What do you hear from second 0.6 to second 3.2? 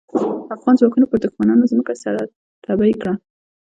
ځواکونو پر دوښمنانو ځمکه سره تبۍ کړه.